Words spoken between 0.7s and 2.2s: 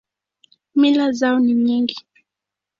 Mila zao ni nyingi.